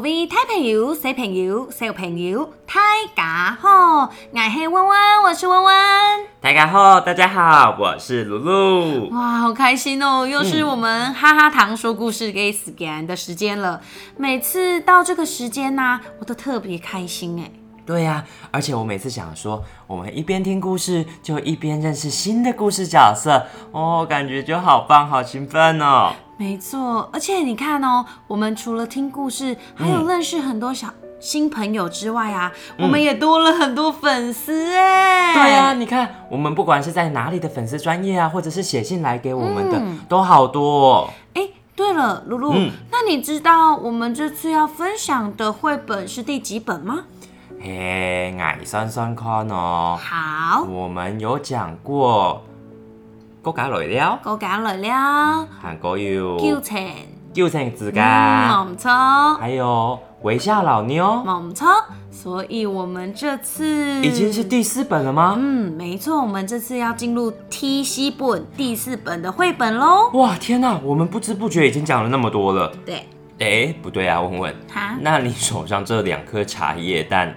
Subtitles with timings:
[0.00, 2.82] 各位小朋友、小朋友、小朋友，大
[3.14, 4.08] 家好！
[4.32, 5.74] 我是温温，我是温温。
[6.40, 9.10] 大家好，大家好，我是露露。
[9.10, 10.26] 哇，好开心哦！
[10.26, 13.82] 又是我们哈哈糖说故事给 s c a n 的时间了。
[14.16, 17.50] 每次到这个时间呢，我都特别开心哎。
[17.84, 26.14] 对呀，而且我每次想说，我们一边听故事，就一边认识新的故事角色哦，感觉就好棒，好兴奋哦！
[26.40, 30.88] 没错，而且你看哦，我们除了听故事，还有认识很多小
[31.20, 35.34] 新朋友之外啊，我们也多了很多粉丝哎。
[35.34, 41.10] 对啊，你看，我们不管是在哪里的粉丝专业啊，或者是写信来给我们的，都好多。
[41.34, 41.46] 哎，
[41.76, 42.54] 对了，露露，
[42.90, 47.04] 那你知道我们这次要分享的绘本是第几本吗？
[47.62, 49.98] 哎，矮酸酸看哦。
[50.00, 52.42] 好，我们有讲过。
[53.42, 56.78] 国家来了，国家来了，韩国有，九城，
[57.32, 58.90] 九城自家，嗯，不错，
[59.38, 61.66] 还有微笑老妞，不错，
[62.10, 63.64] 所以我们这次
[64.04, 65.36] 已经是第四本了吗？
[65.38, 70.10] 嗯，没错，我们这次要进入 T C 本第四本的绘本喽。
[70.12, 72.70] 哇，天哪，我们不知不觉已经讲了那么多了。
[72.84, 73.06] 对，
[73.38, 74.54] 哎，不对啊，问文，
[75.00, 77.34] 那你手上这两颗茶叶蛋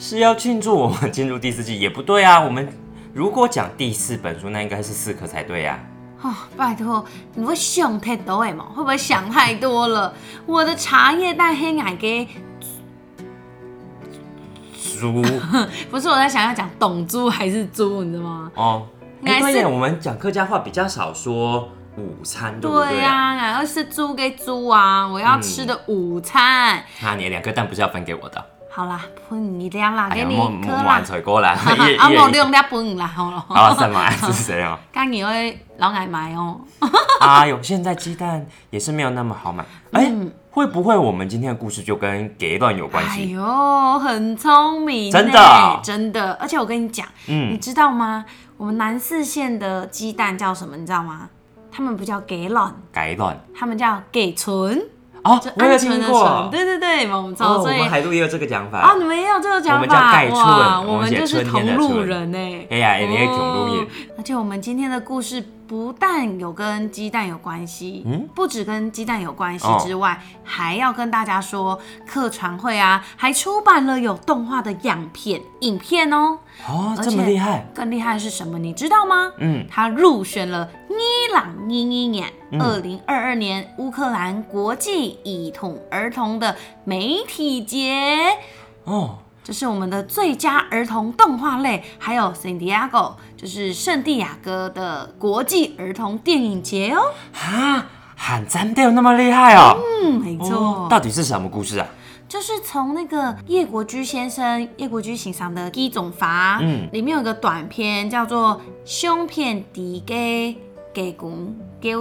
[0.00, 1.78] 是要庆祝我们进入第四季？
[1.78, 2.68] 也不对啊，我们。
[3.14, 5.78] 如果讲第四本书，那应该是四颗才对呀。
[6.20, 8.64] 啊，拜托，你会想太多吗？
[8.74, 10.12] 会不会想太多了？
[10.46, 12.26] 我的茶叶蛋黑矮给
[14.98, 15.12] 猪，
[15.88, 18.50] 不是我在想要讲懂猪还是猪，你知道吗？
[18.56, 18.86] 哦，
[19.20, 22.96] 因该我们讲客家话比较少说午餐，对呀、对？
[22.96, 26.82] 对呀，是猪给猪啊，我要吃的午餐。
[27.00, 28.44] 那你两个蛋不是要分给我的？
[28.76, 30.34] 好啦，半二两啦，给你。
[30.34, 33.46] 我唔还菜哥啦， 啊，冇两两半啦，好咯。
[33.54, 34.76] 啊，真买，是谁哦。
[34.90, 36.60] 刚 年去老难买哦。
[37.22, 39.64] 哎呦，现在鸡蛋也是没有那么好买。
[39.92, 40.12] 哎，
[40.50, 43.20] 会不会我们今天的故事就跟给一段有关系？
[43.20, 46.32] 哎呦，很聪明，真的，真的。
[46.40, 48.24] 而且我跟你讲，嗯，你知道吗？
[48.56, 50.76] 我们南四县的鸡蛋叫什么？
[50.76, 51.30] 你知道吗？
[51.70, 54.88] 他们不叫给卵，给卵，他们叫给存。
[55.24, 63.86] 哦，我有听过，对对对，我们海陆也有这个讲法啊，你们也有这个讲法，哇，我们就是同路人哎，哎呀，也同路人，
[64.18, 65.42] 而且我们今天的故事。
[65.66, 76.38] 不但有跟鸡蛋有关系，嗯，不止跟鸡蛋有关系之外，还要跟大家说，客船会啊，还出版了有动画的样片影片哦，
[76.68, 78.58] 哦，这么厉害，更厉害的是什么？
[78.58, 79.32] 你知道吗？
[79.38, 82.30] 嗯，他入选了伊朗因一年
[82.60, 87.96] 二零二二年乌克兰国际一统儿童的媒体节
[88.84, 89.18] 哦。
[89.44, 97.02] 这是我们的最佳儿童动画类，还有 San d i 地 g o 就是圣地亚哥的国际儿童电影节哦。
[97.30, 97.84] 哈，
[98.16, 99.78] 喊站都有那么厉害哦！
[100.02, 100.86] 嗯，没错。
[100.88, 101.86] 到底是什么故事啊？
[102.26, 108.58] 就是从那个叶国居先生、叶国居行赏的第一种法，嗯，里面有个短片叫做
[108.90, 110.56] 《胸片底给》。
[110.94, 111.92] 给公给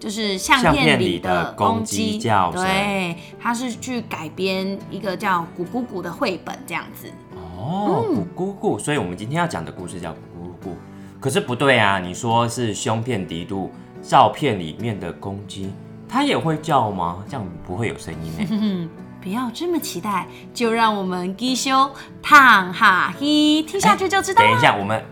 [0.00, 2.50] 就是相片里的公鸡叫。
[2.50, 7.06] 对，它是去改编一个叫《咕咕咕》的绘本，这样子。
[7.36, 10.70] 哦，咕咕咕，所以我们今天要讲的故事叫《咕咕咕》。
[11.20, 13.70] 可是不对啊，你说是胸片底度
[14.02, 15.70] 照片里面的公鸡，
[16.08, 17.22] 它也会叫吗？
[17.28, 18.88] 这样不会有声音诶。
[19.22, 21.70] 不要这么期待，就让我们继续
[22.20, 24.42] 躺哈嘿，听下去就知道。
[24.42, 25.02] 等一下，我们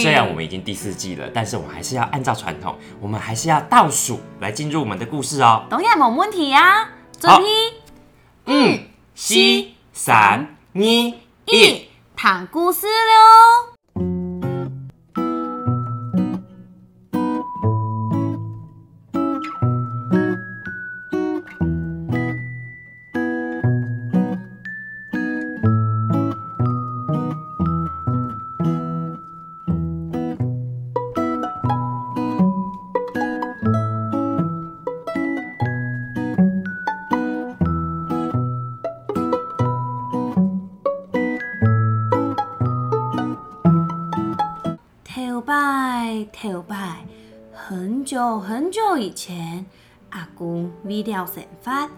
[0.00, 5.64] 虽然我们已经第四季了，但是我们还是要按照传统，我们还是要倒数来进入我们的故事哦。
[5.70, 7.32] 懂然没问题啊，准
[8.44, 10.82] 一，嗯，三二
[11.46, 13.75] 一，躺故事喽。
[48.40, 49.64] 很久以前，
[50.10, 51.90] 阿公微掉短发。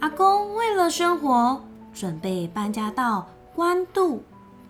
[0.00, 1.62] 阿公为了生活，
[1.94, 4.22] 准备搬家到关渡。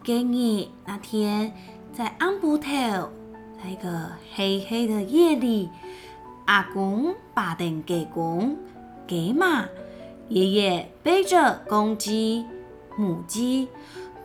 [0.03, 1.53] 给你那天，
[1.93, 2.69] 在安布特
[3.61, 5.69] 在个黑黑的夜里，
[6.45, 8.57] 阿公把灯给公
[9.07, 9.67] 给马。
[10.29, 12.45] 爷爷背着公鸡、
[12.97, 13.69] 母鸡，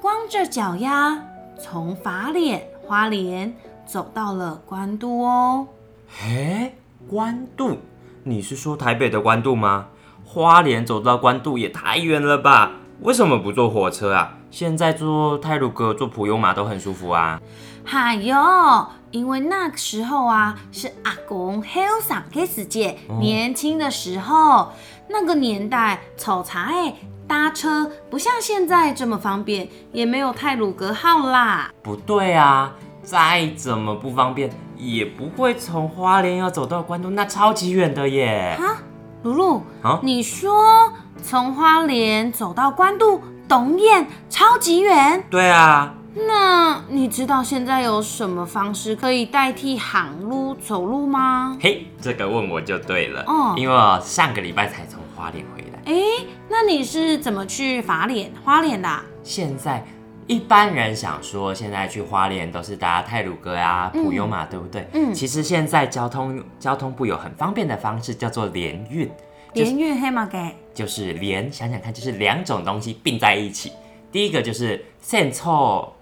[0.02, 1.24] 光着脚丫，
[1.60, 3.54] 从法脸花莲
[3.86, 5.68] 走到了关渡哦。
[6.08, 6.74] 嘿，
[7.08, 7.78] 关渡？
[8.24, 9.88] 你是说台北的关渡吗？
[10.24, 12.72] 花莲走到关渡也太远了吧？
[13.02, 14.38] 为什么不坐火车啊？
[14.52, 17.42] 现在坐泰鲁哥、坐普悠玛都很舒服啊。
[17.86, 24.72] 哈哟，因为那个时候啊，是阿公、阿婶给 s 姐年轻的时候，
[25.10, 26.94] 那个年代，炒茶、哎，
[27.28, 31.72] 搭车不像现在这么方便，也没有泰鲁格号啦。
[31.82, 32.72] 不对啊，
[33.02, 34.50] 再怎么不方便。
[34.82, 38.58] 也不会从花莲要走到关渡，那超级远的耶。
[38.60, 38.82] 啊，
[39.22, 39.62] 露露，
[40.02, 40.92] 你说
[41.22, 45.24] 从花莲走到关渡、东燕超级远？
[45.30, 45.94] 对啊。
[46.28, 51.56] 那你知道现在有什么方式可以代替航路走路吗？
[51.62, 53.24] 嘿，这个问我就对了。
[53.28, 55.80] 哦，因为我上个礼拜才从花莲回来。
[55.86, 58.90] 哎，那你是怎么去法莲、花莲的？
[59.24, 59.86] 现在。
[60.32, 64.88] 一般人想说，现在去花莲都是搭泰鲁哥啊、普悠玛，对不对？
[64.94, 65.14] 嗯。
[65.14, 69.12] 其实现在交通交通部有很方便的方式，叫做联运。
[69.54, 70.40] 联运黑马个？
[70.74, 73.74] 就是联，想想看，就是两种东西并在一起。
[74.10, 75.94] 第一个就是先坐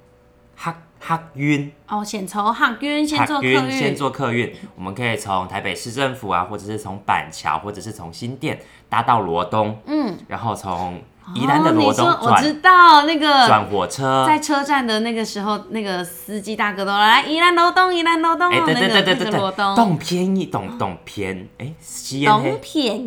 [0.55, 1.71] 哈哈运。
[1.87, 4.53] 哦，先坐哈运，先坐客运，先坐客运。
[4.75, 8.59] 我们可以从台北市政府啊，或者是从板桥，或者是从新店
[8.89, 11.01] 搭到罗东，嗯，然后从。
[11.35, 18.49] 宜兰的罗东转火车，在车站的那个时候，那个司机大哥都来宜兰罗东，宜兰罗东。
[18.51, 22.41] 哎，对对对对对，东便宜，懂懂便，哎，便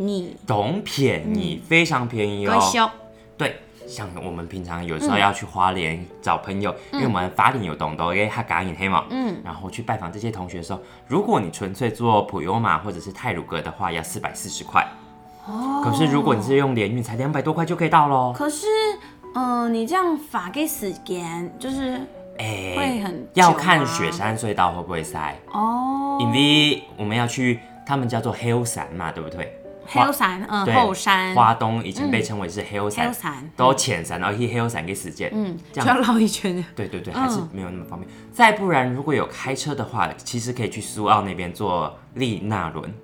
[0.09, 0.37] 宜，
[0.85, 2.91] 便宜，非常便宜哦。
[3.37, 3.57] 对，
[3.89, 9.05] 像我们平常有时候要去花莲找朋友，因为我们法典有懂得因为他港语黑嘛。
[9.11, 14.87] 嗯，然后去拜访这些同学的时候，如果你纯粹坐普悠玛或者是泰鲁格的话，要四百四十块。
[15.83, 18.33] 可是如果你是用联运，才两百多块就可以到喽。
[18.37, 18.67] 可是，
[19.35, 22.01] 嗯，你这样发给时间，就是，
[22.39, 26.17] 会很要看雪山隧道会不会塞哦。
[26.21, 29.53] 因为我们要去，他们叫做黑山嘛，对不对？
[29.85, 31.35] 黑山，嗯，后山。
[31.35, 33.13] 花东以前被称为是黑山，
[33.57, 36.65] 都浅山，而且黑山给时间，嗯，就要绕一圈。
[36.77, 38.09] 对对对，还是没有那么方便。
[38.33, 42.95] 再不然，如果有开车的话，其实可以去苏澳那边坐丽娜轮。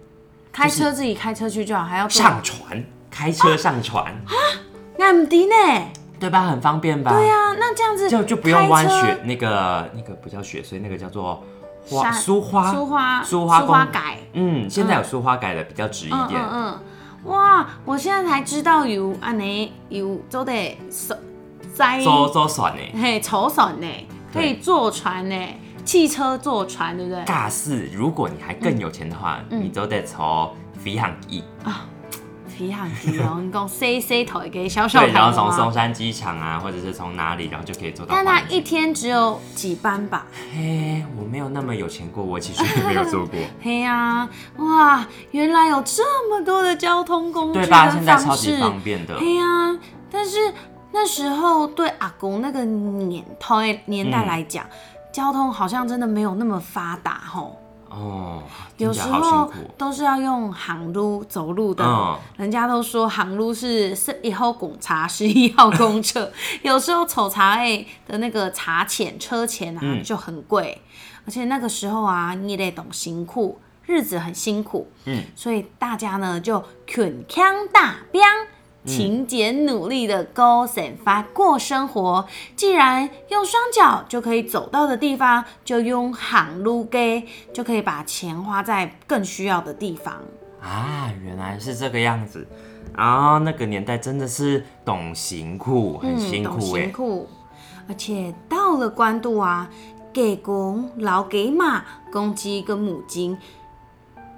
[0.52, 4.32] 开车自己开车去就好，还要上船，开车上船啊？
[4.96, 5.52] 那很低呢，
[6.18, 6.44] 对吧？
[6.48, 7.12] 很方便吧？
[7.12, 11.42] 对呀，那这样子就不用弯雪，那个那个不叫雪，所以那个叫做
[11.88, 14.18] 花苏花苏花苏花改。
[14.32, 16.34] 嗯，现在有苏花改的比较直一点。
[16.50, 16.78] 嗯，
[17.24, 21.14] 哇，我现在才知道有安尼有都得手
[21.76, 23.86] 船，坐坐船呢，嘿，坐船呢，
[24.32, 25.36] 可以坐船呢。
[25.88, 27.24] 汽车坐船，对不对？
[27.24, 31.86] 大四，如果你还更有钱的话，你都得从飞航一啊，
[32.46, 38.14] 飞航一，然后从 C C 投一小小的，对，然后从松山机场啊，或者是从哪里，然后就可以坐到。
[38.14, 40.26] 但他一天只有几班吧？
[40.54, 43.32] 嘿，我没有那么有钱过，我其实没有坐过。
[43.62, 47.88] 嘿呀，哇，原来有这么多的交通工具，对吧？
[47.90, 49.18] 现在超级方便的。
[49.18, 49.42] 嘿呀，
[50.10, 50.52] 但是
[50.92, 54.66] 那时候对阿公那个年，头年代来讲。
[55.12, 58.42] 交通好像真的没有那么发达吼，哦，
[58.76, 61.84] 有时候都是要用航路走路的。
[62.36, 66.30] 人家都说航路是十一后拱茶，十一号公车，
[66.62, 70.80] 有时候丑茶诶的那个茶钱车钱啊就很贵。
[71.26, 78.20] 而且那个时候啊，你得懂辛苦，日子很辛苦，嗯，所以大家呢就啃枪大兵。
[78.88, 82.26] 勤俭努力的过生活，
[82.56, 90.20] 既然用双脚就可以走到的地方，就用行路给就可以把钱花在更需要的地方
[90.62, 91.12] 啊！
[91.22, 92.46] 原来是这个样子
[92.96, 93.36] 啊！
[93.38, 96.90] 那个年代真的是懂行苦，很辛苦哎！
[97.86, 99.68] 而且到了官渡啊，
[100.14, 103.36] 给公老给马，公鸡跟母鸡，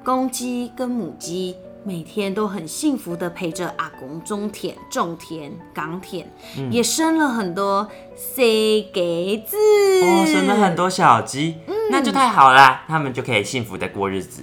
[0.04, 1.54] 公鸡跟母鸡。
[1.82, 6.28] 每天都很幸福的陪着阿公种田、种田、港田，
[6.70, 9.56] 也生了很多 C 给子，
[10.04, 11.56] 哦，生了很多小鸡，
[11.90, 14.42] 那就太好了，他们就可以幸福的过日子。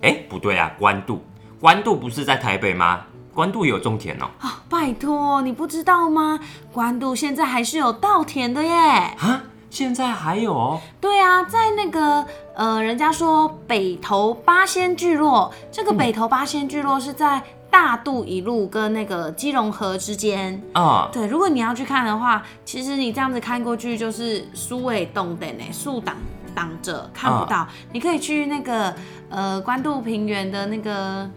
[0.00, 1.20] 哎，不对啊，官渡，
[1.60, 3.02] 官渡不是在台北吗？
[3.34, 4.26] 官渡有种田哦？
[4.40, 6.40] 啊，拜托，你不知道吗？
[6.72, 8.72] 官渡现在还是有稻田的耶。
[9.18, 9.42] 啊？
[9.70, 21.08] 现在还有，对啊，在那个呃，人家说北投八仙聚落，这个北投八仙聚落是在大肚一路跟那个基隆河之间啊。
[21.12, 26.16] 对，如果你要去看的话，其实你这样子看过去就是苏尾洞，等呢，树挡
[26.52, 28.92] 挡着看不到，你可以去那个
[29.28, 31.30] 呃关渡平原的那个。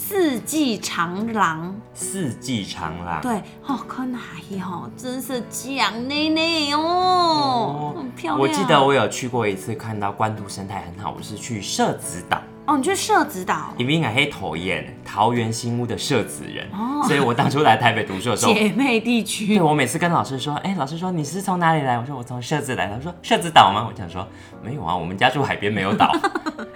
[0.00, 8.40] 四季长廊，四季长廊，对哦，看还有，真是讲内内哦，很漂亮。
[8.40, 12.40] 我记得我有去过一次，看到关渡生态很好，我是去社子岛。
[12.66, 19.46] 哦，你去社子岛，因为俺很头演桃园新屋的社子人，哦、所以我当初来台北读书的时候，姐妹地区。
[19.48, 21.98] 对，我每次跟老师说，哎，老师说你是从哪里来？
[21.98, 22.86] 我说我从社子来。
[22.88, 23.88] 他说社子岛吗？
[23.90, 24.26] 我想说
[24.62, 26.14] 没有啊，我们家住海边，没有岛。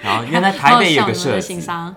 [0.03, 1.61] 然后原来台北有个社子。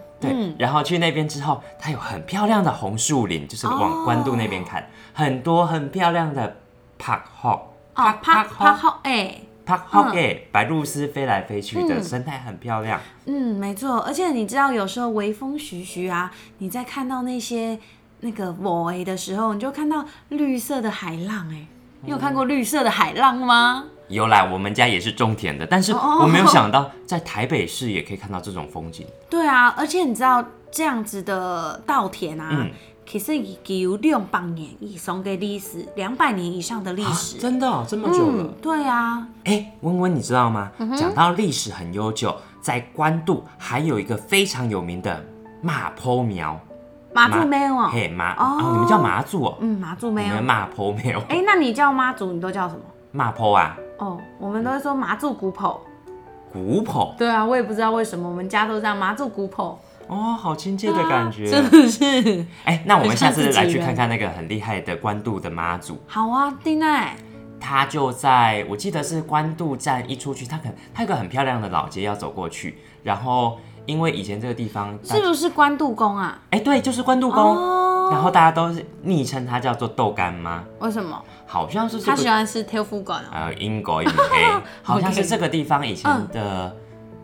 [0.58, 6.55] 然后去那边之后，它有很漂亮的红树林，就是往关渡那边看，很多很漂亮的
[7.00, 13.00] park hawk，park park park hawk，哎，a r 白鹭鸶飞来飞去的，生态很漂亮。
[13.25, 17.77] 嗯，没错，而且你知道有时候微风徐徐啊，你在看到那些
[18.22, 21.67] 那个 boy 的时候，你就看到绿色的海浪，哎，
[22.01, 23.86] 你有看过绿色的海浪吗？
[24.09, 29.05] 由来我们家也是种田的，但是我没有想到在台北市也可以看到这种风景。
[29.29, 32.67] 对啊，而且你知道这样子的稻田啊，
[33.05, 37.38] 其实已经有六百年，以送的历史两百年以上的历史。
[37.38, 38.43] 真的这么久了？
[38.62, 39.27] 对啊。
[39.45, 40.71] 哎，温温，你知道吗？
[40.97, 45.24] 讲到历史很悠久，在关渡还有一个非常有名的
[45.62, 46.59] 马坡苗。
[47.13, 51.17] 马祖庙哦，嘿马哦，你们叫马祖哦，嗯马祖庙，马坡苗。
[51.29, 52.81] 哎，那你叫妈祖，你都叫什么？
[53.15, 53.77] 妈婆啊！
[54.00, 55.81] 哦，我们都会说麻祖古婆。
[56.51, 57.15] 古婆？
[57.17, 59.79] 对啊，我也不知道为什么，我们家都这样麻祖古婆。
[60.07, 62.45] 哦，好亲切的感觉，真 的是。
[62.65, 65.98] 哎，那我们下次来去看看那个很厉害的官渡的妈祖。
[66.07, 67.15] 好啊，丁奈。
[67.57, 73.57] 他就在我记得是官渡站一出去，他可他有个很漂亮的老街要走过去，然后
[73.88, 76.38] 因为以前这个地方是不是官渡宫啊？
[76.51, 77.55] 哎，对，就是官渡宫。
[78.09, 81.19] 然后大家都是昵称它叫做豆干妈，为什么？
[81.47, 86.75] 好像是他喜欢吃 TF 官网，呃，英国 UK， 好像是这个地方以前的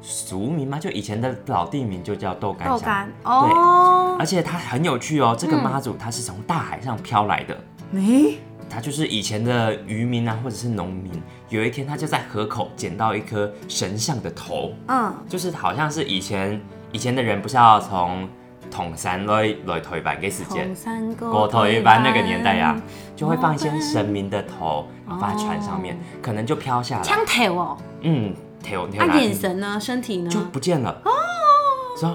[0.01, 2.69] 俗名嘛，就以前的老地名就叫豆干。
[2.69, 7.57] 豆干，对，而且它很有趣哦，这个妈祖它是从大海上漂来的，
[7.89, 8.37] 没？
[8.69, 11.11] 它就是以前的渔民啊，或者是农民，
[11.49, 16.61] 有一天他就在河口捡到一颗神像的头，嗯，就是好像是以前
[16.93, 18.29] 以前的人不是要从。
[18.71, 20.73] 同山来来推板的时间，
[21.19, 22.75] 古推板那个年代呀，
[23.15, 27.03] 就会放一些神明的头，放在船上面，可能就飘下来。
[27.03, 27.77] 抢头哦！
[28.01, 31.11] 嗯，头头啊，眼神呢，身体呢，就不见了哦。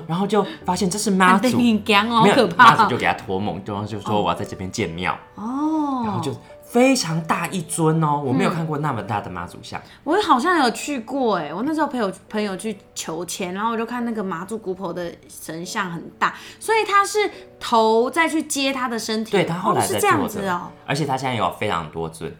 [0.08, 1.58] 然后就发现这是妈祖。
[1.58, 1.70] 没
[2.34, 6.34] 有，妈祖就给他托梦，就说我要在这边建庙哦，然后就。
[6.76, 9.80] 非常大一尊哦，我没有看过那么大的妈祖像。
[10.04, 17.18] 我好像有去过哎，我那时候陪我朋友去求签，然后我就看那个妈祖古婆的神像很大，所以他是
[17.58, 20.70] 头再去接他的身体，对他后来是这样子哦。
[20.84, 22.30] 而且他现在有非常多尊，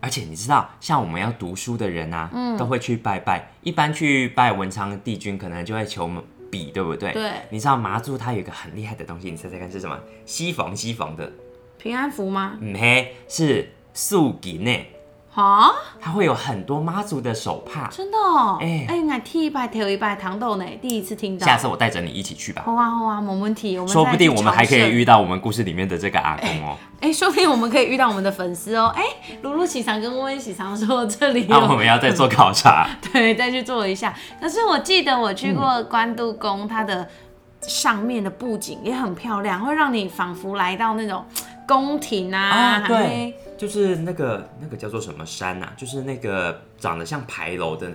[0.00, 3.52] 而且你知道，像我们要读书的人啊，都会去拜拜。
[3.62, 6.10] 一般去拜文昌帝君，可能就会求
[6.50, 7.12] 笔，对不对？
[7.12, 7.30] 对。
[7.50, 9.96] 你知道麻祖他有一个很厉害的东西，你猜猜看是什么？
[10.26, 11.32] 西房西房的。
[11.82, 12.58] 平安符吗？
[12.60, 14.70] 嗯，嘿，是素吉呢。
[15.32, 15.70] 啊？
[16.00, 17.86] 它会有很多妈祖的手帕。
[17.88, 18.58] 真的哦。
[18.60, 20.64] 哎哎，唻剃一拜，踢一拜，糖豆呢？
[20.82, 21.46] 第一次听到。
[21.46, 22.62] 下次我带着你一起去吧。
[22.66, 23.78] 好啊好啊，没问题。
[23.78, 26.76] 我们说不定我们还可以遇到我们故事里面的这个阿公哦。
[27.00, 28.92] 哎，说不定我们可以遇到我们的粉丝哦。
[28.94, 29.02] 哎，
[29.40, 31.46] 露露喜常跟温温喜常说这里。
[31.48, 32.86] 那 我们要再做考察。
[33.12, 34.12] 对，再去做一下。
[34.38, 37.08] 可是我记得我去过关渡宫，它的
[37.62, 41.24] 上面的布景也很漂亮，会让你仿佛来到那种。
[41.70, 47.88] 宫廷啊，对，就是那个那个叫做什么山呐，就是那个长得像牌楼的，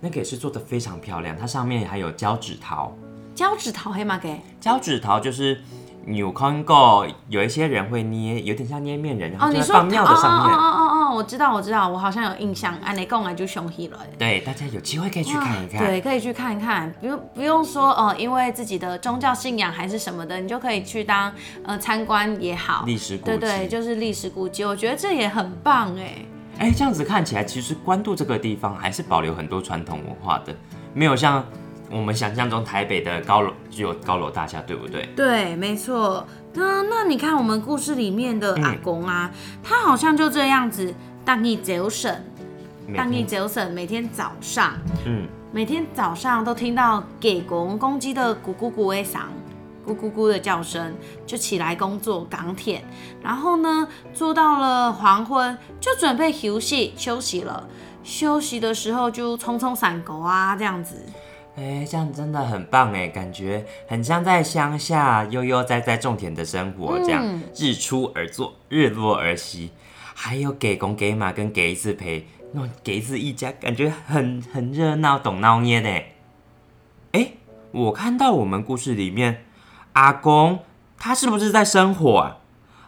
[0.00, 2.90] 那个也是做的非常漂亮，它上面还有胶纸桃。
[3.34, 5.60] 胶纸桃嘿马给胶纸桃就是
[6.06, 10.91] 纽康扣，有一些人会捏，有点像捏面人，然后放在庙的上面。
[11.12, 12.74] 我知道，我知道，我好像有印象。
[12.82, 13.98] 安利过来就雄起了。
[14.18, 15.80] 对，大家有机会可以去看一看。
[15.84, 21.32] 对，可以去看一看，不用不用说哦，因为自己的宗教信仰还是什么的，你就可以去当
[21.64, 26.16] 呃参观也好，历史古迹，对对，就是历史古迹，我觉得这也很棒哎。
[26.58, 30.54] 哎，这样子看起来，其实关渡这个地方还是保留很多传统文化的，
[30.94, 31.44] 没有像。
[31.92, 35.06] 我们想象中台北的高楼就有高楼大厦，对不对？
[35.14, 36.26] 对，没错。
[36.54, 39.30] 那那你看我们故事里面的阿公啊，
[39.62, 42.14] 他好像就这样子，当一九省，
[42.96, 44.72] 当一九省，每天早上，
[45.04, 49.20] 嗯，每天早上都听到给公公鸡的咕咕咕的嗓，
[49.86, 50.94] 咕咕咕的叫声，
[51.26, 52.82] 就起来工作港铁，
[53.22, 57.68] 然后呢，做到了黄昏就准备休息休息了，
[58.02, 60.96] 休息的时候就冲冲散狗啊，这样子。
[61.54, 69.70] 哎，这样真的很棒哎，感觉很像在乡下悠悠哉哉种田的生活，这样日出而作，日落而息，
[70.14, 75.90] 还有给公给马跟给子陪，那给子一家感觉很很热闹，懂闹捏呢。
[75.92, 76.04] 的。
[77.20, 77.32] 哎，
[77.72, 79.44] 我看到我们故事里面
[79.92, 80.60] 阿公，
[80.96, 82.38] 他是不是在生火？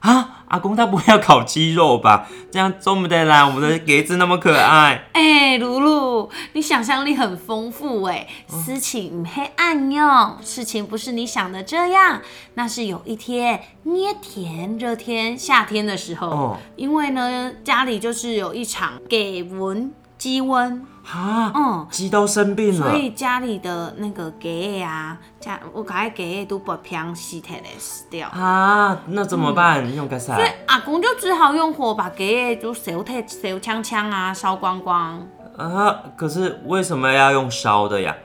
[0.05, 2.29] 啊，阿公他不会要烤鸡肉吧？
[2.53, 3.47] 这样中不得啦！
[3.47, 5.05] 我们的鸽子那么可爱。
[5.15, 8.27] 哎，露露，你想象力很丰富哎！
[8.47, 12.21] 事情黑暗哟，事情不是你想的这样。
[12.53, 20.83] 那是有一天，捏天热天夏天的时候，因为呢，家里就是有一场给蚊鸡瘟。
[21.13, 28.29] 啊，嗯，鸡都生病了，所以家里的那个鸡啊，家我感觉鸡都不偏死掉的死掉。
[28.29, 29.95] 啊，那怎么办？
[29.95, 30.35] 用个啥？
[30.35, 35.23] 所以阿公就只好用火把鸡就烧掉，烧枪枪啊，烧光光。
[35.59, 38.17] 啊，可是为什么要用烧的呀？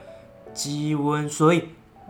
[0.54, 1.70] 鸡瘟，所以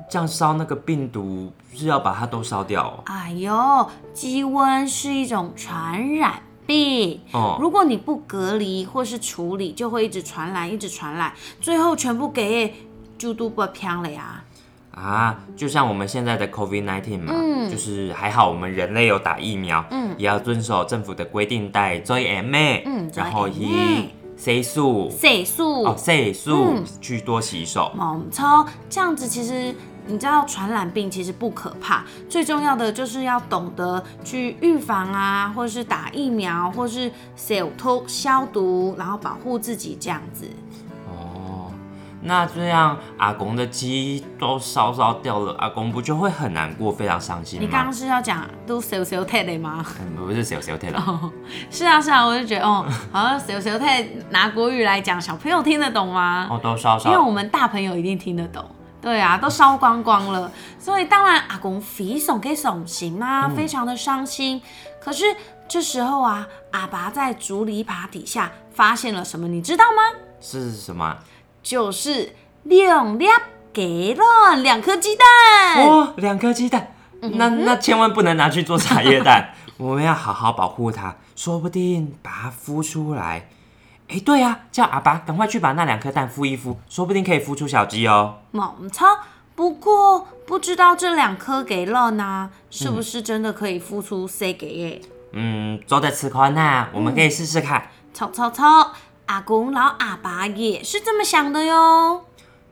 [0.09, 3.03] 这样烧那个病毒是要把它都烧掉。
[3.07, 6.43] 哎呦，鸡瘟是一种传染。
[6.69, 7.19] B，
[7.59, 12.71] 如果你不隔离或是处理，就会一直传染，一直传染，最后全部给
[13.17, 14.43] 就都不漂了呀。
[14.91, 23.47] 啊，就像我们现在的 c o v i d nineteen 嘛，嗯，就是还好我们人类有打疫苗，嗯，也要遵守政府的规定戴 n m a 嗯，然后
[24.37, 27.91] C 素 c 素，哦，C 素，去多洗手。
[27.97, 29.73] 哦，超这样子其实。
[30.11, 40.49] 你知道传染病其实不可怕，最重要的就是要懂得去预防啊，或是打疫苗，或是消毒、消毒，然后保护自己这样子。
[41.07, 41.69] 哦，
[42.23, 49.85] 那这样阿公的鸡都烧烧掉了，阿公不就会很难过，非常伤心你刚刚是要讲都 o 消毒 t 的吗？
[50.17, 51.31] 不是消毒 te，
[51.69, 56.47] 是啊是啊，我就觉得哦，好像消毒 t 拿国语来讲，小朋友听得懂吗？
[56.49, 58.65] 哦，都烧烧，因为我们大朋友一定听得懂。
[59.01, 62.49] 对啊，都烧光光了，所以当然阿公非常可
[62.85, 63.49] 行吗？
[63.55, 64.61] 非常的伤心。
[65.01, 65.23] 可是
[65.67, 69.47] 这时候啊，阿爸在竹篱笆底下发现了什么？
[69.47, 70.19] 你知道吗？
[70.41, 71.17] 是什么？
[71.63, 73.25] 就是两粒，
[73.71, 75.87] 给了两颗鸡蛋。
[75.89, 83.49] 哇，两颗鸡蛋，那那千万不能拿去做茶叶蛋， 我们要好好保护它，说不定把它孵出来。
[84.09, 88.39] 哎，对呀，叫阿爸赶快去把那两颗蛋孵一孵，说不定可以孵出小鸡哦。
[88.49, 89.05] 猛超，
[89.53, 95.01] 不过不知道这两颗给卵呢，是不是真的可以孵出小鸡耶？
[95.33, 97.83] 嗯，做的此看呐，我们可以试试看。
[98.11, 98.93] 超超超，
[99.27, 102.25] 阿公老阿爸也是这么想的哟。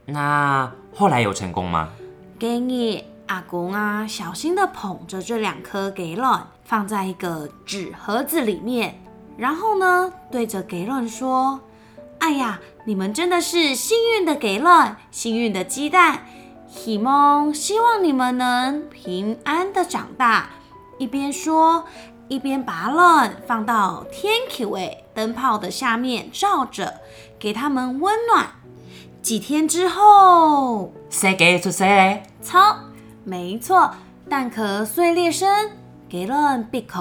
[0.06, 1.90] 那后来有成功吗？
[2.36, 9.00] 给你阿公啊，小心的捧着这两颗给卵，放在一个纸盒子里面。
[9.38, 11.60] 然后呢，对着给乐说
[12.18, 16.26] ：“哎呀，你们真的是幸运的给乐，幸运的鸡蛋。
[16.66, 20.50] 希梦希望你们能平安的长大。”
[20.98, 21.84] 一边说，
[22.26, 26.94] 一边把乐放到天体位灯泡的下面照着，
[27.38, 28.50] 给他们温暖。
[29.22, 32.24] 几天之后，谁给出谁？
[32.42, 32.76] 操，
[33.22, 33.94] 没错，
[34.28, 35.70] 蛋壳碎裂声，
[36.08, 37.00] 给乐闭口，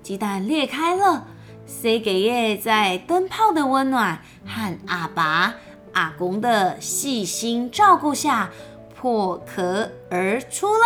[0.00, 1.26] 鸡蛋裂开了。
[1.72, 5.54] C 给液在灯泡的温暖和阿爸、
[5.94, 8.50] 阿公的细心照顾下
[8.94, 10.84] 破壳而出了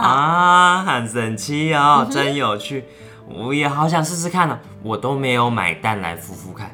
[0.00, 2.84] 啊，很神奇哦，真有趣，
[3.28, 6.70] 我也好想试试看呢，我都没有买蛋来孵孵看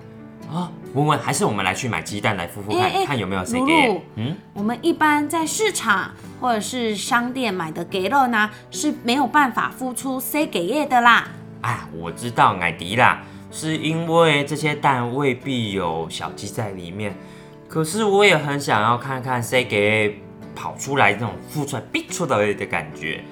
[0.52, 4.00] 啊，文文，还是我们来去买鸡蛋来孵孵看，看有没有 C 给？
[4.16, 11.26] 嗯，我们一般在市场或者是商店买的给肉呢是没有办法孵出 C 给液的啦，
[11.62, 13.22] 哎，我知道艾迪啦。
[13.50, 17.14] 是因为这些蛋未必有小鸡在里面，
[17.68, 20.20] 可是我也很想要看看谁给
[20.54, 23.22] 跑出来这种孵出来逼出的感觉。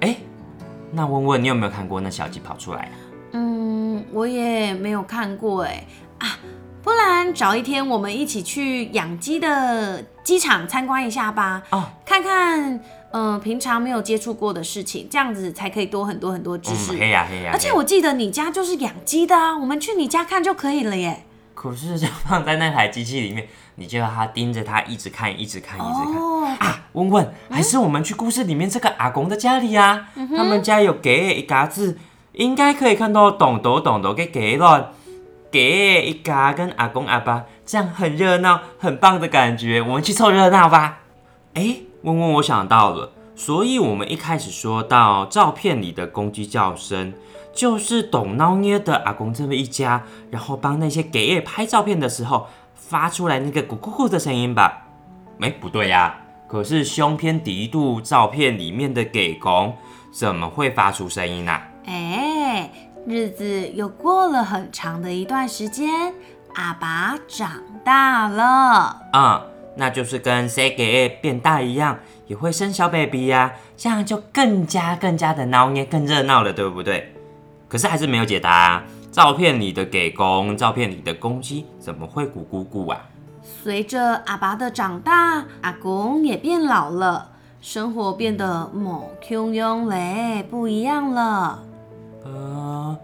[0.00, 0.14] 哎，
[0.92, 2.90] 那问问你有没有看过那小鸡跑出来？
[3.32, 5.84] 嗯，我也没有看过哎
[6.18, 6.38] 啊，
[6.82, 11.62] 不然找一天我们一起去养鸡的鸡场参观一下吧。
[11.70, 12.80] 哦，看看。
[13.10, 16.92] 嗯，平常没有接触过的事情，这样子才可以多很多很多知识。
[16.92, 17.50] 黑呀黑呀！
[17.54, 21.24] 而且我记得你家就是养鸡的啊，我们去你家看就可以了耶。
[21.54, 21.96] 可是
[22.28, 26.82] 放在那台机器里面，你就要他盯着它一直看，一直看，一直看啊！
[26.92, 30.08] 问问，还是我们去故事里面这个阿公的家里呀？
[30.14, 31.96] 他们家有给一嘎子，
[32.34, 34.92] 应该可以看到懂董懂多给一了。
[35.50, 39.80] 给一嘎跟阿公阿爸，这样很热闹，很棒的感觉。
[39.80, 40.98] 我们去凑热闹吧？
[41.54, 41.78] 哎。
[42.02, 47.12] 嗡嗡，我想到了，所以我们一开始说到照片里的公鸡叫声，
[47.52, 54.86] 就是懂猫捏的阿公这么一家，然后帮那些给爷拍照片的时候发出来那个咕咕咕的声音吧。
[55.40, 56.16] 哎，不对呀，
[56.48, 59.74] 可是胸片第一度照片里面的给公
[60.12, 61.52] 怎么会发出声音呢？
[61.86, 62.70] 哎，
[63.08, 66.14] 日子又过了很长的一段时间，
[66.54, 68.44] 阿爸长大了
[69.12, 69.47] 啊。
[69.78, 77.14] 那就是跟谁 a 变大一样，也会生小 baby 呀，这样就更加更加的闹捏，更热闹了，对不对？
[77.68, 78.82] 可是还是没有解答。
[79.12, 83.00] 照片里的给公，照片里的公鸡怎么会咕咕咕啊？
[83.62, 87.28] 随着阿爸的长大，阿公也变老了，
[87.60, 91.62] 生活变得某 Q 庸嘞，不一样了。
[92.24, 92.96] 呃，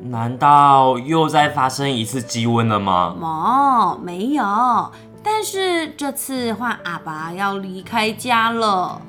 [0.00, 3.14] 难道又再发生一次鸡瘟了吗？
[3.20, 4.44] 冇，没有。
[5.22, 9.00] 但是这次换阿爸要离开家了。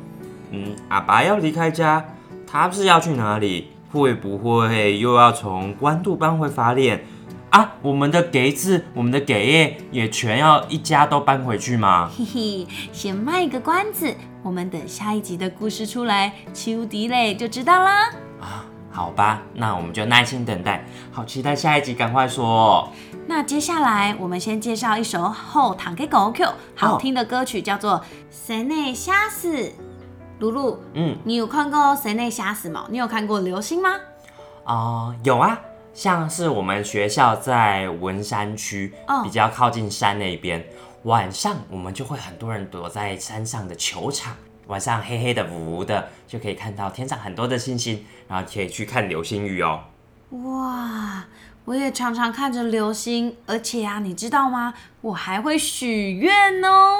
[0.51, 2.05] 嗯，阿爸要离开家，
[2.45, 3.69] 他是要去哪里？
[3.91, 7.03] 会不会又要从官渡搬回发电？
[7.51, 12.09] 啊，我们的给子，我们的给也全要一家都搬回去吗？
[12.15, 18.09] 嘿嘿，先卖个关子，我们等下一集的故事出来，七无敌嘞就知道啦。
[18.41, 22.91] 啊，好吧，那我们就耐心等待，好期待下一集，赶快说。
[23.27, 27.93] 那接下来我们先介绍一首后堂给狗 Q 好听的歌曲，叫做
[28.31, 29.47] 《谁内瞎死》。
[30.39, 32.85] 露露，嗯，你有看过《谁内瞎死》吗？
[32.89, 33.91] 你有看过流星吗？
[34.65, 35.57] 啊，有啊，
[35.93, 40.61] 像是我们学校在文山区，比较靠近山那边，
[41.03, 44.35] 晚上我们就会很多人躲在山上的球场，
[44.67, 49.79] 晚上黑黑的、雾的，就可以看到天上很多的星星，然后可以去看流星雨哦。
[50.31, 51.25] 哇！
[51.65, 54.73] 我也常常看着流星，而且啊，你知道吗？
[54.99, 56.95] 我还会许愿哦。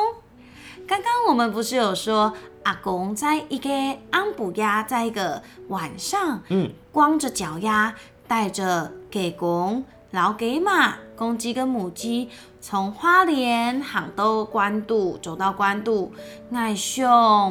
[0.88, 3.70] 刚刚我们不是有说，阿公在一个
[4.12, 7.94] 安部鸭在一个晚上，嗯，光着脚丫，
[8.26, 12.30] 带着给公老给马公鸡跟母鸡，
[12.62, 16.14] 从花莲杭都官渡走到官渡
[16.54, 17.06] 爱秀。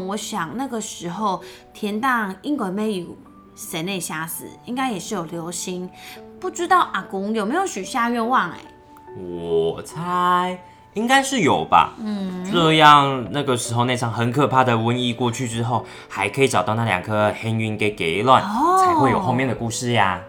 [0.09, 1.42] 我想那个时候，
[1.75, 3.09] 田淡应该没有
[3.55, 5.90] 神内瞎死，应该也是有流星。
[6.43, 8.59] 不知道阿公有没有许下愿望哎，
[9.17, 10.59] 我猜
[10.95, 11.95] 应该是有吧。
[12.05, 18.43] 嗯，这样那个时候那场很可怕的瘟疫过去之后，还可以找到那两颗黑云给给卵，
[18.85, 20.21] 才会有后面的故事呀。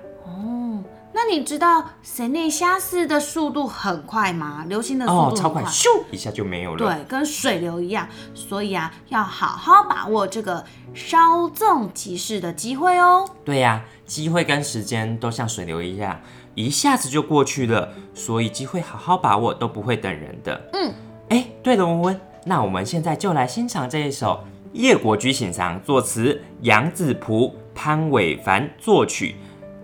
[1.25, 4.65] 那你知道神内消失的速度很快吗？
[4.67, 6.77] 流星的速度哦，超快，咻一下就没有了。
[6.95, 13.29] 对，跟水流一样，所以啊，要好好把握这个稍纵即逝的机会哦。
[13.45, 16.19] 对呀，机会跟时间都像水流一样，
[16.55, 17.87] 一下子就过去了。
[18.13, 20.61] 所以机会好好把握，都不会等人的。
[20.73, 20.93] 嗯，
[21.29, 29.35] 哎，对了，温温，那我们现在就来欣赏这一首夜国居醒唱，作词杨子璞，潘伟凡作曲。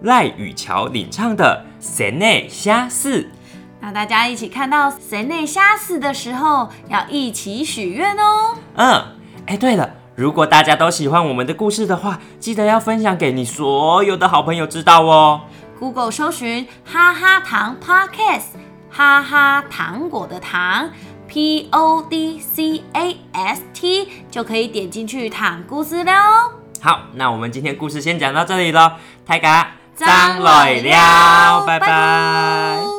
[0.04, 1.66] 赖雨桥领唱的
[1.98, 3.22] 《神内虾四》，
[3.82, 8.56] 那大家一起看到《神内虾四》的时候，要一起许愿哦。
[8.78, 9.04] 嗯，
[9.48, 15.42] 哎，对了，如果大家都喜欢我们的故事的话，记得要分享给你所有的好朋友知道哦。
[15.78, 18.44] Google 搜寻“哈哈糖 Podcast”，
[18.90, 20.92] 哈哈糖果的糖
[21.28, 26.52] P O D C A S T 就可以点进去听故事了哦。
[26.82, 29.79] 好，那我们今天故事先讲到这里了，太嘎。
[30.00, 32.99] 张来了，拜拜。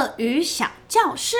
[0.00, 1.36] 鳄鱼小教室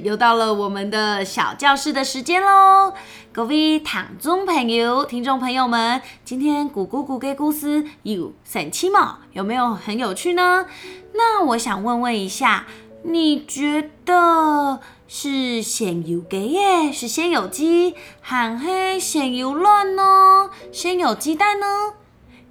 [0.00, 2.92] 又到了我们的小教室的时间喽，
[3.32, 10.66] 各位躺中朋友、听众朋友们，今天古姑姑给故事有神奇帽，有没有很有趣呢？
[11.14, 12.66] 那我想问问一下，
[13.04, 20.50] 你觉得是先有鸡耶，是先有鸡，喊黑先有卵呢？
[20.70, 21.66] 先有鸡蛋呢？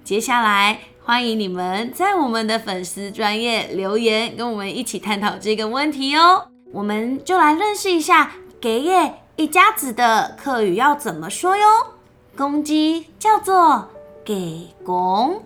[0.02, 0.95] 接下来。
[1.06, 6.44] 欢迎你们在我们的粉丝专业留言，跟我们一起探讨这个问题哦。
[6.72, 11.64] 我们就来认识一下“给耶一家子”的客语要怎么说哟。
[12.36, 13.88] 公鸡叫做
[14.26, 15.40] “给公”，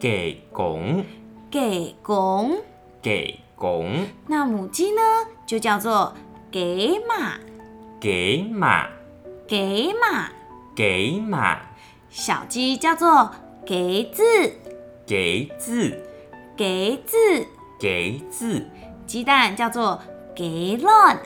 [0.00, 1.04] 给公，
[1.50, 2.56] 给公，
[3.02, 4.06] 给公。
[4.26, 5.02] 那母鸡呢，
[5.46, 6.14] 就叫做
[6.50, 7.34] “给马”，
[8.00, 8.86] 给马，
[9.46, 10.30] 给马，
[10.74, 11.58] 给马。
[12.08, 13.30] 小鸡叫做
[13.66, 14.22] “给字”。
[15.06, 16.00] 给字，
[16.56, 17.16] 给字，
[17.78, 18.66] 给字，
[19.06, 20.00] 鸡蛋叫做
[20.34, 21.18] 给卵，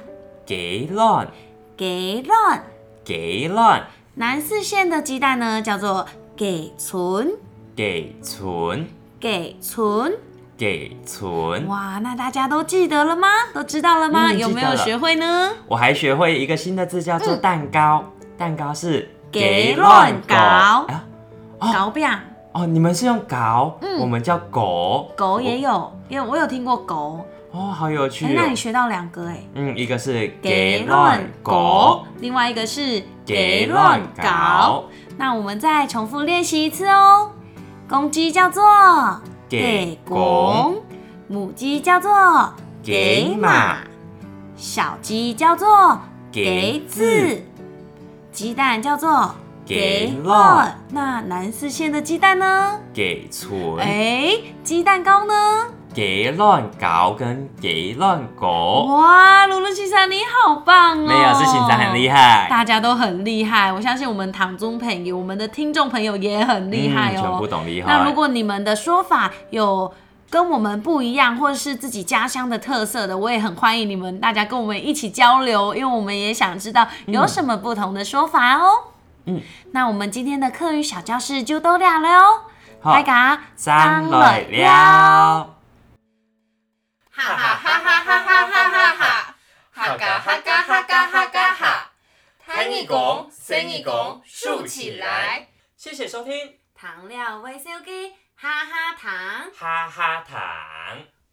[0.46, 1.28] 给卵，
[1.76, 2.64] 给卵，
[3.04, 3.86] 给卵。
[4.14, 7.34] 南四县的鸡蛋呢，叫做给存，
[7.74, 8.88] 给存，
[9.20, 10.14] 给存，
[10.56, 11.66] 给存。
[11.68, 13.28] 哇，那大家都记得了吗？
[13.52, 14.32] 都知道了吗？
[14.32, 15.52] 有没有学会呢？
[15.68, 18.10] 我还学会一个新的字，叫做蛋糕。
[18.38, 20.86] 蛋糕是给乱搞，
[21.58, 22.06] 搞不搞？
[22.58, 25.10] 哦，你们是用“搞”，我们叫“狗”。
[25.14, 27.20] 狗也有，因为我有听过狗。
[27.50, 28.26] 哦，好有趣。
[28.34, 29.40] 那你学到两个哎。
[29.52, 34.84] 嗯，一个是“给乱狗，另外一个是“给乱搞”。
[35.18, 37.30] 那我们再重复练习一次哦。
[37.86, 38.62] 公鸡叫做
[39.50, 40.76] “给公”，
[41.28, 42.10] 母鸡叫做
[42.82, 43.80] “给马，
[44.56, 46.00] 小鸡叫做
[46.32, 47.38] “给子”，
[48.32, 49.30] 鸡蛋叫做。
[49.66, 52.78] 给乱，那南四县的鸡蛋呢？
[52.94, 55.34] 给锤，哎，鸡蛋糕呢？
[55.92, 58.46] 给乱搞跟给乱搞，
[58.88, 61.04] 哇，鲁鲁先生你好棒哦！
[61.08, 67.36] 没有，是先生很厉害，大家都很厉害，我相信我们唐中朋友，我们的听众朋友也很厉害哦。
[67.40, 67.88] 全懂厉害。
[67.92, 69.92] 那如果你们的说法有
[70.30, 78.94] 跟我们不一样，或者是自己家乡的特色的，我也很欢迎你们大家跟我们一起交流，因为我们也想知道有什么不同的说法哦。
[79.28, 82.44] 嗯，那我们今天的课余小教室就都了了哦。
[82.80, 82.94] 好，
[83.56, 84.10] 三六
[84.48, 84.62] 六。
[84.68, 85.56] 哈
[87.10, 91.54] 哈哈哈哈哈哈哈哈哈，哈哈，哈哈，哈哈，哈哈，
[92.44, 92.62] 哈。
[92.68, 93.84] 你一弓，伸一
[94.24, 95.48] 竖起来。
[95.76, 96.32] 谢谢收听。
[96.72, 99.10] 糖料回收机，哈哈糖，
[99.56, 100.36] 哈哈糖。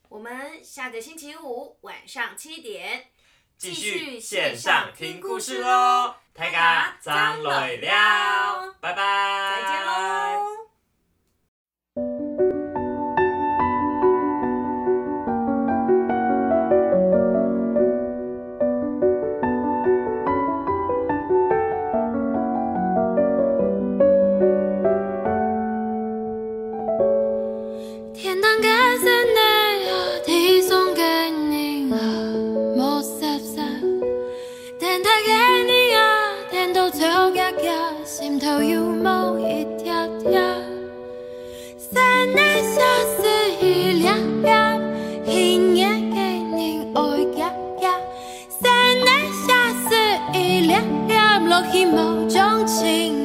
[0.10, 3.06] 我们下个星期五晚上七点
[3.58, 6.16] 继续线上听故事喽。
[6.36, 10.53] 大家，张来了，拜拜，再见喽。
[51.56, 53.23] 若欠某种情。